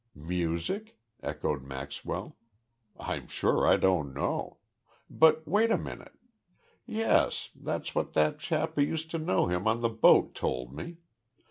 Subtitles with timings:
[0.15, 2.35] "Music?" echoed Maxwell.
[2.99, 4.57] "I'm sure I don't know....
[5.11, 6.17] But wait a minute!
[6.87, 10.97] Yes, that's what that chap who used to know him on the boat told me.